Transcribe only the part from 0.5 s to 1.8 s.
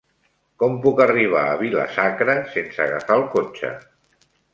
Com puc arribar a